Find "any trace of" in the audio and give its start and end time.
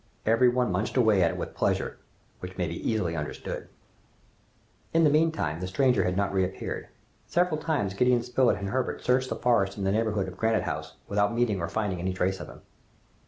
11.99-12.47